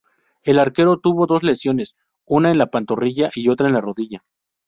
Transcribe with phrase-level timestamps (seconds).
[0.41, 1.93] El arquero tuvo dos lesiones,
[2.25, 4.23] una en la pantorrilla y otra en la rodilla.